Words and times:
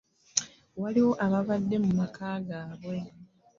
Waliwo 0.81 1.13
ababadde 1.25 1.75
mu 1.83 1.91
maka 1.99 2.29
gaabwe. 2.47 2.97